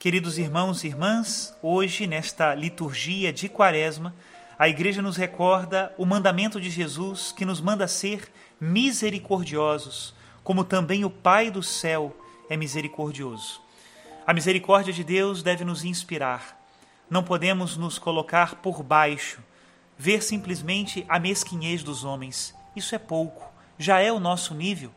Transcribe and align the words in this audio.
Queridos 0.00 0.38
irmãos 0.38 0.82
e 0.82 0.86
irmãs, 0.86 1.54
hoje, 1.60 2.06
nesta 2.06 2.54
liturgia 2.54 3.30
de 3.34 3.50
Quaresma, 3.50 4.14
a 4.58 4.66
Igreja 4.66 5.02
nos 5.02 5.14
recorda 5.14 5.94
o 5.98 6.06
mandamento 6.06 6.58
de 6.58 6.70
Jesus 6.70 7.32
que 7.32 7.44
nos 7.44 7.60
manda 7.60 7.86
ser 7.86 8.32
misericordiosos, 8.58 10.14
como 10.42 10.64
também 10.64 11.04
o 11.04 11.10
Pai 11.10 11.50
do 11.50 11.62
céu 11.62 12.16
é 12.48 12.56
misericordioso. 12.56 13.60
A 14.26 14.32
misericórdia 14.32 14.90
de 14.90 15.04
Deus 15.04 15.42
deve 15.42 15.66
nos 15.66 15.84
inspirar. 15.84 16.58
Não 17.10 17.22
podemos 17.22 17.76
nos 17.76 17.98
colocar 17.98 18.54
por 18.54 18.82
baixo, 18.82 19.42
ver 19.98 20.22
simplesmente 20.22 21.04
a 21.10 21.18
mesquinhez 21.18 21.82
dos 21.82 22.04
homens. 22.04 22.54
Isso 22.74 22.94
é 22.94 22.98
pouco, 22.98 23.52
já 23.78 24.00
é 24.00 24.10
o 24.10 24.18
nosso 24.18 24.54
nível. 24.54 24.90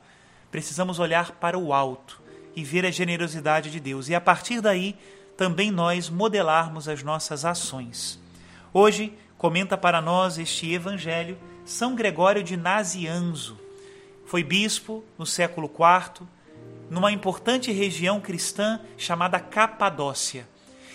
Precisamos 0.49 0.97
olhar 0.97 1.33
para 1.33 1.59
o 1.59 1.73
alto 1.73 2.22
e 2.55 2.63
ver 2.63 2.85
a 2.85 2.91
generosidade 2.91 3.71
de 3.71 3.79
Deus 3.79 4.09
e 4.09 4.15
a 4.15 4.21
partir 4.21 4.61
daí 4.61 4.95
também 5.35 5.71
nós 5.71 6.09
modelarmos 6.09 6.88
as 6.88 7.03
nossas 7.03 7.45
ações. 7.45 8.20
Hoje 8.73 9.13
comenta 9.38 9.77
para 9.77 10.02
nós 10.02 10.38
este 10.38 10.71
evangelho 10.71 11.38
São 11.66 11.95
Gregório 11.95 12.43
de 12.43 12.55
Nazianzo. 12.55 13.59
Foi 14.26 14.43
bispo 14.43 15.03
no 15.17 15.26
século 15.26 15.70
IV, 15.70 16.27
numa 16.89 17.12
importante 17.12 17.71
região 17.71 18.21
cristã 18.21 18.79
chamada 18.98 19.40
Capadócia. 19.40 20.48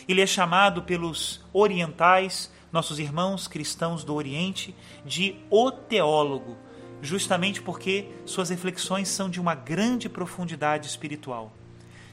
Ele 0.09 0.23
é 0.23 0.27
chamado 0.27 0.83
pelos 0.83 1.41
orientais, 1.53 2.51
nossos 2.73 2.99
irmãos 2.99 3.47
cristãos 3.47 4.05
do 4.05 4.15
Oriente, 4.15 4.75
de 5.05 5.37
o 5.51 5.71
teólogo 5.71 6.57
justamente 7.03 7.63
porque 7.63 8.09
suas 8.27 8.51
reflexões 8.51 9.09
são 9.09 9.31
de 9.31 9.41
uma 9.41 9.55
grande 9.55 10.09
profundidade 10.09 10.87
espiritual. 10.87 11.53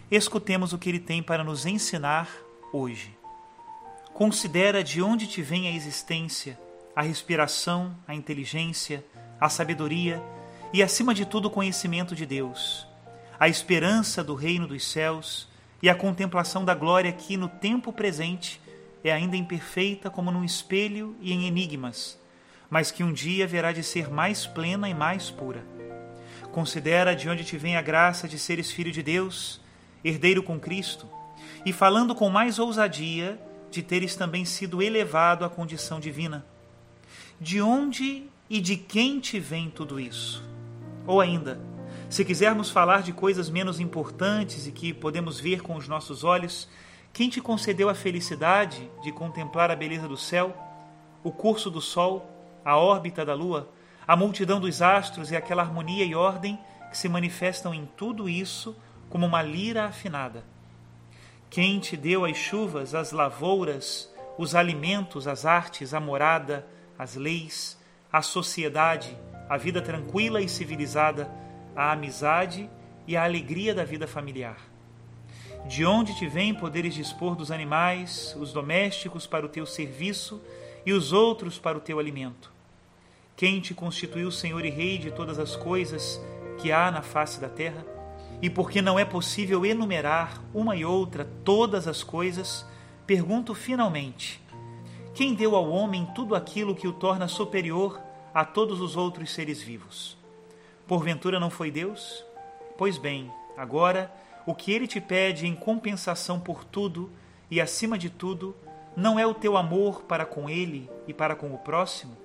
Escutemos 0.09 0.73
o 0.73 0.77
que 0.77 0.89
ele 0.89 0.99
tem 0.99 1.23
para 1.23 1.43
nos 1.43 1.65
ensinar 1.65 2.29
hoje. 2.71 3.15
Considera 4.13 4.83
de 4.83 5.01
onde 5.01 5.27
te 5.27 5.41
vem 5.41 5.67
a 5.67 5.71
existência, 5.71 6.59
a 6.95 7.01
respiração, 7.01 7.95
a 8.07 8.13
inteligência, 8.13 9.03
a 9.39 9.49
sabedoria 9.49 10.21
e, 10.71 10.81
acima 10.81 11.13
de 11.13 11.25
tudo, 11.25 11.47
o 11.47 11.51
conhecimento 11.51 12.15
de 12.15 12.25
Deus, 12.25 12.87
a 13.39 13.49
esperança 13.49 14.23
do 14.23 14.35
reino 14.35 14.67
dos 14.67 14.85
céus 14.85 15.47
e 15.81 15.89
a 15.89 15.95
contemplação 15.95 16.63
da 16.63 16.73
glória 16.73 17.11
que, 17.11 17.35
no 17.35 17.49
tempo 17.49 17.91
presente, 17.91 18.61
é 19.03 19.11
ainda 19.11 19.35
imperfeita 19.35 20.09
como 20.09 20.31
num 20.31 20.43
espelho 20.43 21.15
e 21.19 21.33
em 21.33 21.45
enigmas 21.45 22.17
mas 22.69 22.91
que 22.91 23.03
um 23.03 23.13
dia 23.13 23.45
haverá 23.45 23.71
de 23.71 23.83
ser 23.83 24.09
mais 24.09 24.45
plena 24.45 24.89
e 24.89 24.93
mais 24.93 25.29
pura. 25.29 25.65
Considera 26.51 27.15
de 27.15 27.29
onde 27.29 27.43
te 27.43 27.57
vem 27.57 27.75
a 27.75 27.81
graça 27.81 28.27
de 28.27 28.39
seres 28.39 28.71
filho 28.71 28.91
de 28.91 29.03
Deus, 29.03 29.61
herdeiro 30.03 30.41
com 30.41 30.59
Cristo, 30.59 31.07
e 31.65 31.73
falando 31.73 32.15
com 32.15 32.29
mais 32.29 32.59
ousadia 32.59 33.39
de 33.71 33.81
teres 33.81 34.15
também 34.15 34.45
sido 34.45 34.81
elevado 34.81 35.43
à 35.43 35.49
condição 35.49 35.99
divina. 35.99 36.45
De 37.39 37.61
onde 37.61 38.23
e 38.49 38.61
de 38.61 38.77
quem 38.77 39.19
te 39.19 39.39
vem 39.39 39.69
tudo 39.69 39.99
isso? 39.99 40.43
Ou 41.05 41.19
ainda, 41.19 41.59
se 42.09 42.23
quisermos 42.23 42.69
falar 42.69 43.01
de 43.01 43.11
coisas 43.11 43.49
menos 43.49 43.79
importantes 43.79 44.67
e 44.67 44.71
que 44.71 44.93
podemos 44.93 45.39
ver 45.39 45.61
com 45.61 45.75
os 45.75 45.87
nossos 45.87 46.23
olhos, 46.23 46.69
quem 47.11 47.29
te 47.29 47.41
concedeu 47.41 47.89
a 47.89 47.95
felicidade 47.95 48.89
de 49.03 49.11
contemplar 49.11 49.71
a 49.71 49.75
beleza 49.75 50.07
do 50.07 50.17
céu, 50.17 50.55
o 51.23 51.31
curso 51.31 51.69
do 51.69 51.81
sol, 51.81 52.34
a 52.65 52.75
órbita 52.75 53.23
da 53.23 53.35
Lua, 53.35 53.69
a 54.07 54.15
multidão 54.15 54.59
dos 54.59 54.81
astros 54.81 55.29
e 55.31 55.35
aquela 55.35 55.61
harmonia 55.61 56.03
e 56.03 56.15
ordem 56.15 56.59
que 56.89 56.97
se 56.97 57.07
manifestam 57.07 57.73
em 57.73 57.87
tudo 57.95 58.27
isso 58.27 58.75
como 59.09 59.27
uma 59.27 59.43
lira 59.43 59.85
afinada. 59.85 60.43
Quem 61.49 61.79
te 61.79 61.95
deu 61.95 62.25
as 62.25 62.35
chuvas, 62.35 62.95
as 62.95 63.11
lavouras, 63.11 64.11
os 64.37 64.55
alimentos, 64.55 65.27
as 65.27 65.45
artes, 65.45 65.93
a 65.93 65.99
morada, 65.99 66.65
as 66.97 67.15
leis, 67.15 67.79
a 68.11 68.21
sociedade, 68.21 69.15
a 69.47 69.57
vida 69.57 69.81
tranquila 69.81 70.41
e 70.41 70.49
civilizada, 70.49 71.29
a 71.75 71.91
amizade 71.91 72.69
e 73.07 73.15
a 73.15 73.23
alegria 73.23 73.75
da 73.75 73.83
vida 73.83 74.07
familiar. 74.07 74.57
De 75.67 75.85
onde 75.85 76.15
te 76.15 76.27
vem 76.27 76.53
poderes 76.53 76.93
dispor 76.93 77.35
dos 77.35 77.51
animais, 77.51 78.35
os 78.39 78.53
domésticos 78.53 79.27
para 79.27 79.45
o 79.45 79.49
teu 79.49 79.65
serviço 79.65 80.41
e 80.85 80.93
os 80.93 81.11
outros 81.11 81.57
para 81.57 81.77
o 81.77 81.81
teu 81.81 81.99
alimento? 81.99 82.54
Quem 83.37 83.59
te 83.59 83.73
constituiu 83.73 84.31
Senhor 84.31 84.63
e 84.63 84.69
Rei 84.69 84.97
de 84.97 85.11
todas 85.11 85.39
as 85.39 85.57
coisas 85.57 86.21
que 86.57 86.71
há 86.71 86.89
na 86.89 87.01
face 87.01 87.41
da 87.41 87.49
terra? 87.49 87.85
E 88.41 88.49
porque 88.49 88.81
não 88.81 88.97
é 88.97 89.03
possível 89.03 89.65
enumerar 89.65 90.41
uma 90.53 90.73
e 90.73 90.85
outra 90.85 91.25
todas 91.43 91.85
as 91.85 92.01
coisas, 92.01 92.65
pergunto 93.05 93.53
finalmente: 93.53 94.41
quem 95.13 95.33
deu 95.33 95.53
ao 95.53 95.69
homem 95.69 96.07
tudo 96.15 96.33
aquilo 96.33 96.73
que 96.73 96.87
o 96.87 96.93
torna 96.93 97.27
superior 97.27 98.01
a 98.33 98.45
todos 98.45 98.79
os 98.79 98.95
outros 98.95 99.33
seres 99.33 99.61
vivos? 99.61 100.17
Porventura 100.87 101.37
não 101.37 101.49
foi 101.49 101.69
Deus? 101.69 102.23
Pois 102.77 102.97
bem, 102.97 103.29
agora 103.57 104.13
o 104.45 104.55
que 104.55 104.71
ele 104.71 104.87
te 104.87 105.01
pede 105.01 105.45
em 105.45 105.55
compensação 105.55 106.39
por 106.39 106.63
tudo 106.63 107.11
e 107.51 107.59
acima 107.59 107.97
de 107.97 108.09
tudo, 108.09 108.55
não 108.95 109.19
é 109.19 109.27
o 109.27 109.33
teu 109.33 109.57
amor 109.57 110.03
para 110.03 110.25
com 110.25 110.49
ele 110.49 110.89
e 111.05 111.13
para 111.13 111.35
com 111.35 111.53
o 111.53 111.57
próximo? 111.57 112.24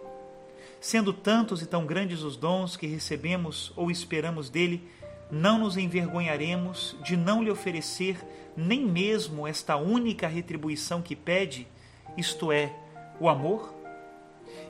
Sendo 0.81 1.13
tantos 1.13 1.61
e 1.61 1.67
tão 1.67 1.85
grandes 1.85 2.23
os 2.23 2.37
dons 2.37 2.75
que 2.75 2.87
recebemos 2.87 3.71
ou 3.77 3.91
esperamos 3.91 4.49
dele, 4.49 4.83
não 5.31 5.59
nos 5.59 5.77
envergonharemos 5.77 6.97
de 7.05 7.17
não 7.17 7.43
lhe 7.43 7.51
oferecer 7.51 8.17
nem 8.57 8.85
mesmo 8.85 9.47
esta 9.47 9.77
única 9.77 10.27
retribuição 10.27 11.03
que 11.03 11.15
pede, 11.15 11.69
isto 12.17 12.51
é, 12.51 12.75
o 13.21 13.29
amor? 13.29 13.75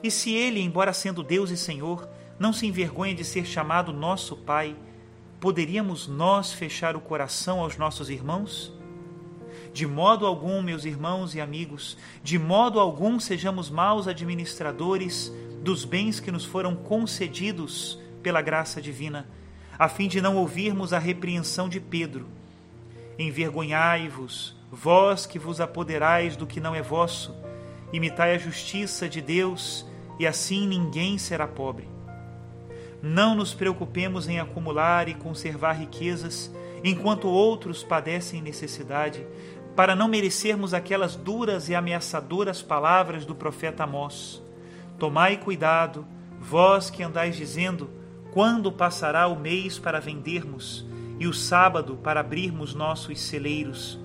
E 0.03 0.11
se 0.11 0.33
ele, 0.33 0.59
embora 0.59 0.93
sendo 0.93 1.23
Deus 1.23 1.49
e 1.49 1.57
Senhor, 1.57 2.07
não 2.37 2.51
se 2.51 2.67
envergonha 2.67 3.15
de 3.15 3.23
ser 3.23 3.45
chamado 3.45 3.93
nosso 3.93 4.35
Pai, 4.35 4.75
poderíamos 5.39 6.07
nós 6.07 6.51
fechar 6.51 6.95
o 6.95 7.01
coração 7.01 7.61
aos 7.61 7.77
nossos 7.77 8.09
irmãos? 8.09 8.73
De 9.73 9.87
modo 9.87 10.25
algum, 10.25 10.61
meus 10.61 10.83
irmãos 10.83 11.33
e 11.33 11.41
amigos, 11.41 11.97
de 12.21 12.37
modo 12.37 12.79
algum 12.79 13.19
sejamos 13.19 13.69
maus 13.69 14.07
administradores 14.07 15.31
dos 15.61 15.85
bens 15.85 16.19
que 16.19 16.31
nos 16.31 16.43
foram 16.43 16.75
concedidos 16.75 17.99
pela 18.23 18.41
graça 18.41 18.81
divina, 18.81 19.27
a 19.77 19.87
fim 19.87 20.07
de 20.07 20.19
não 20.19 20.35
ouvirmos 20.37 20.91
a 20.91 20.99
repreensão 20.99 21.69
de 21.69 21.79
Pedro. 21.79 22.27
Envergonhai-vos, 23.17 24.55
vós 24.71 25.25
que 25.25 25.37
vos 25.37 25.61
apoderais 25.61 26.35
do 26.35 26.47
que 26.47 26.59
não 26.59 26.73
é 26.73 26.81
vosso, 26.81 27.35
imitai 27.93 28.33
a 28.35 28.37
justiça 28.37 29.07
de 29.07 29.21
Deus, 29.21 29.85
e 30.19 30.25
assim 30.25 30.67
ninguém 30.67 31.17
será 31.17 31.47
pobre. 31.47 31.87
Não 33.01 33.35
nos 33.35 33.53
preocupemos 33.53 34.27
em 34.27 34.39
acumular 34.39 35.07
e 35.07 35.13
conservar 35.13 35.73
riquezas, 35.73 36.51
enquanto 36.83 37.27
outros 37.27 37.83
padecem 37.83 38.41
necessidade, 38.41 39.25
para 39.75 39.95
não 39.95 40.07
merecermos 40.07 40.73
aquelas 40.73 41.15
duras 41.15 41.69
e 41.69 41.75
ameaçadoras 41.75 42.61
palavras 42.61 43.25
do 43.25 43.35
profeta 43.35 43.83
Amós. 43.83 44.41
Tomai 45.01 45.35
cuidado, 45.35 46.05
vós 46.39 46.91
que 46.91 47.01
andais 47.01 47.35
dizendo: 47.35 47.89
quando 48.31 48.71
passará 48.71 49.25
o 49.25 49.35
mês 49.35 49.79
para 49.79 49.99
vendermos 49.99 50.85
e 51.19 51.25
o 51.25 51.33
sábado 51.33 51.95
para 52.03 52.19
abrirmos 52.19 52.75
nossos 52.75 53.19
celeiros? 53.19 53.99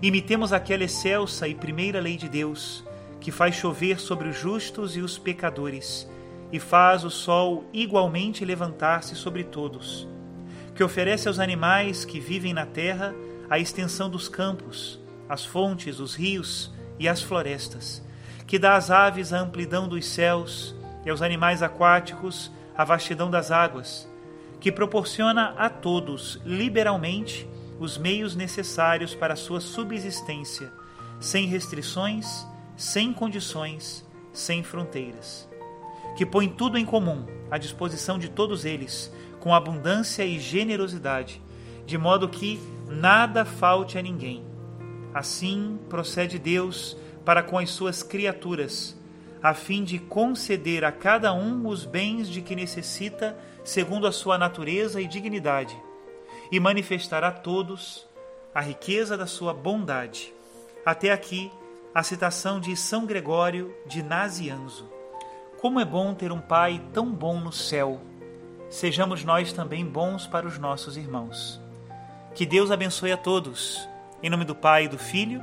Imitemos 0.00 0.52
aquela 0.52 0.84
excelsa 0.84 1.48
e 1.48 1.56
primeira 1.56 1.98
lei 1.98 2.16
de 2.16 2.28
Deus, 2.28 2.84
que 3.20 3.32
faz 3.32 3.56
chover 3.56 3.98
sobre 3.98 4.28
os 4.28 4.38
justos 4.38 4.96
e 4.96 5.00
os 5.00 5.18
pecadores, 5.18 6.08
e 6.52 6.60
faz 6.60 7.02
o 7.02 7.10
sol 7.10 7.64
igualmente 7.72 8.44
levantar-se 8.44 9.16
sobre 9.16 9.42
todos, 9.42 10.06
que 10.72 10.84
oferece 10.84 11.26
aos 11.26 11.40
animais 11.40 12.04
que 12.04 12.20
vivem 12.20 12.54
na 12.54 12.64
terra 12.64 13.12
a 13.50 13.58
extensão 13.58 14.08
dos 14.08 14.28
campos, 14.28 15.00
as 15.28 15.44
fontes, 15.44 15.98
os 15.98 16.14
rios 16.14 16.72
e 16.96 17.08
as 17.08 17.20
florestas 17.20 18.08
que 18.50 18.58
dá 18.58 18.74
às 18.74 18.90
aves 18.90 19.32
a 19.32 19.38
amplidão 19.38 19.86
dos 19.86 20.04
céus 20.04 20.74
e 21.06 21.10
aos 21.10 21.22
animais 21.22 21.62
aquáticos 21.62 22.50
a 22.76 22.82
vastidão 22.82 23.30
das 23.30 23.52
águas, 23.52 24.10
que 24.58 24.72
proporciona 24.72 25.54
a 25.56 25.70
todos 25.70 26.40
liberalmente 26.44 27.48
os 27.78 27.96
meios 27.96 28.34
necessários 28.34 29.14
para 29.14 29.34
a 29.34 29.36
sua 29.36 29.60
subsistência, 29.60 30.72
sem 31.20 31.46
restrições, 31.46 32.44
sem 32.76 33.12
condições, 33.12 34.04
sem 34.32 34.64
fronteiras, 34.64 35.48
que 36.16 36.26
põe 36.26 36.48
tudo 36.48 36.76
em 36.76 36.84
comum 36.84 37.26
à 37.52 37.56
disposição 37.56 38.18
de 38.18 38.28
todos 38.28 38.64
eles, 38.64 39.14
com 39.38 39.54
abundância 39.54 40.24
e 40.24 40.40
generosidade, 40.40 41.40
de 41.86 41.96
modo 41.96 42.28
que 42.28 42.60
nada 42.88 43.44
falte 43.44 43.96
a 43.96 44.02
ninguém. 44.02 44.44
Assim 45.14 45.78
procede 45.88 46.36
Deus 46.36 46.96
para 47.24 47.42
com 47.42 47.58
as 47.58 47.70
suas 47.70 48.02
criaturas, 48.02 48.96
a 49.42 49.54
fim 49.54 49.84
de 49.84 49.98
conceder 49.98 50.84
a 50.84 50.92
cada 50.92 51.32
um 51.32 51.66
os 51.66 51.84
bens 51.84 52.28
de 52.28 52.42
que 52.42 52.54
necessita 52.54 53.36
segundo 53.64 54.06
a 54.06 54.12
sua 54.12 54.36
natureza 54.36 55.00
e 55.00 55.06
dignidade, 55.06 55.76
e 56.50 56.58
manifestar 56.58 57.24
a 57.24 57.30
todos 57.30 58.06
a 58.54 58.60
riqueza 58.60 59.16
da 59.16 59.26
sua 59.26 59.54
bondade. 59.54 60.32
Até 60.84 61.12
aqui, 61.12 61.50
a 61.94 62.02
citação 62.02 62.60
de 62.60 62.76
São 62.76 63.06
Gregório 63.06 63.74
de 63.86 64.02
Nazianzo. 64.02 64.88
Como 65.60 65.78
é 65.78 65.84
bom 65.84 66.14
ter 66.14 66.32
um 66.32 66.40
Pai 66.40 66.82
tão 66.92 67.12
bom 67.12 67.38
no 67.38 67.52
céu. 67.52 68.00
Sejamos 68.68 69.24
nós 69.24 69.52
também 69.52 69.84
bons 69.84 70.26
para 70.26 70.46
os 70.46 70.58
nossos 70.58 70.96
irmãos. 70.96 71.60
Que 72.34 72.46
Deus 72.46 72.70
abençoe 72.70 73.12
a 73.12 73.16
todos. 73.16 73.86
Em 74.22 74.30
nome 74.30 74.44
do 74.44 74.54
Pai, 74.54 74.88
do 74.88 74.98
Filho 74.98 75.42